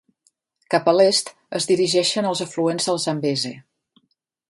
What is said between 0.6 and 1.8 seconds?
Cap a l'est es